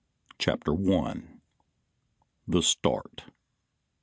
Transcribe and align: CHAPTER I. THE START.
CHAPTER 0.39 0.73
I. 0.73 1.21
THE 2.47 2.63
START. 2.63 3.25